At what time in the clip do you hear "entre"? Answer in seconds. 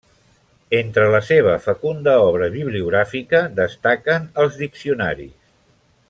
0.77-1.03